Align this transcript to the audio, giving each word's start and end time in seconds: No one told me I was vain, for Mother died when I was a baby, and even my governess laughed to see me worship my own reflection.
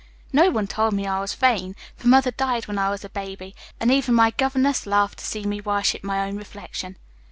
No 0.33 0.49
one 0.49 0.65
told 0.65 0.95
me 0.95 1.05
I 1.05 1.19
was 1.19 1.35
vain, 1.35 1.75
for 1.95 2.07
Mother 2.07 2.31
died 2.31 2.67
when 2.67 2.79
I 2.79 2.89
was 2.89 3.05
a 3.05 3.09
baby, 3.09 3.55
and 3.79 3.91
even 3.91 4.15
my 4.15 4.31
governess 4.31 4.87
laughed 4.87 5.19
to 5.19 5.25
see 5.25 5.45
me 5.45 5.61
worship 5.61 6.03
my 6.03 6.25
own 6.27 6.37
reflection. 6.37 6.95